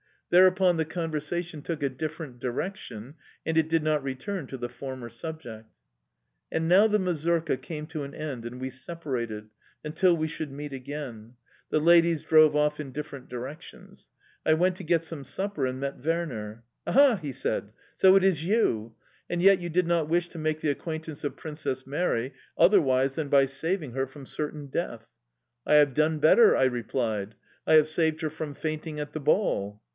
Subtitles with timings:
[0.31, 3.15] Thereupon the conversation took a different direction,
[3.45, 5.67] and it did not return to the former subject.
[6.49, 9.49] And now the mazurka came to an end and we separated
[9.83, 11.35] until we should meet again.
[11.69, 14.07] The ladies drove off in different directions.
[14.45, 16.63] I went to get some supper, and met Werner.
[16.87, 18.95] "Aha!" he said: "so it is you!
[19.29, 23.27] And yet you did not wish to make the acquaintance of Princess Mary otherwise than
[23.27, 25.07] by saving her from certain death."
[25.67, 27.35] "I have done better," I replied.
[27.67, 29.81] "I have saved her from fainting at the ball"...